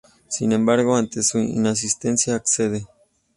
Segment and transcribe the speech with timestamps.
[0.27, 2.87] Sin embargo, ante su insistencia, accede.